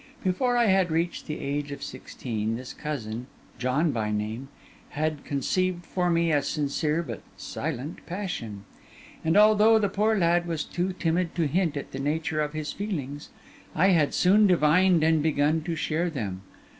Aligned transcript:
Before 0.23 0.57
I 0.57 0.65
had 0.65 0.89
reached 0.89 1.27
the 1.27 1.39
age 1.39 1.71
of 1.71 1.83
sixteen, 1.83 2.55
this 2.55 2.73
cousin, 2.73 3.27
John 3.59 3.91
by 3.91 4.11
name, 4.11 4.47
had 4.97 5.23
conceived 5.23 5.85
for 5.85 6.09
me 6.09 6.31
a 6.31 6.41
sincere 6.41 7.03
but 7.03 7.21
silent 7.37 8.03
passion; 8.07 8.65
and 9.23 9.37
although 9.37 9.77
the 9.77 9.89
poor 9.89 10.17
lad 10.17 10.47
was 10.47 10.63
too 10.63 10.91
timid 10.93 11.35
to 11.35 11.45
hint 11.45 11.77
at 11.77 11.91
the 11.91 11.99
nature 11.99 12.41
of 12.41 12.53
his 12.53 12.71
feelings, 12.73 13.29
I 13.75 13.89
had 13.89 14.15
soon 14.15 14.47
divined 14.47 15.03
and 15.03 15.21
begun 15.21 15.61
to 15.65 15.75
share 15.75 16.09
them. 16.09 16.41